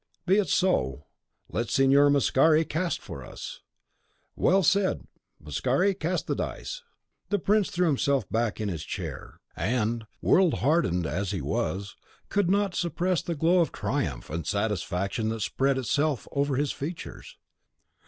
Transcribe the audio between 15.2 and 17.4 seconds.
that spread itself over his features.